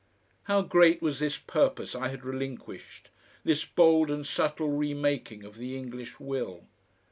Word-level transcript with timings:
How 0.45 0.63
great 0.63 0.99
was 0.99 1.19
this 1.19 1.37
purpose 1.37 1.93
I 1.93 2.07
had 2.07 2.25
relinquished, 2.25 3.11
this 3.43 3.65
bold 3.65 4.09
and 4.09 4.25
subtle 4.25 4.69
remaking 4.69 5.43
of 5.43 5.57
the 5.59 5.77
English 5.77 6.19
will! 6.19 6.65